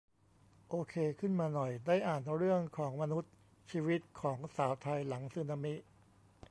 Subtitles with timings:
[0.69, 3.31] โอเคขึ้นมาหน่อย ได้อ่านเรื่องของมนุษย์
[3.71, 5.73] ชีวิตของสาวไทยหลังสึนามิ